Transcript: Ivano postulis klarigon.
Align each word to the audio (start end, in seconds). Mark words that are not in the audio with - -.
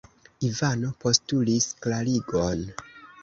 Ivano 0.47 0.89
postulis 1.03 1.67
klarigon. 1.85 2.65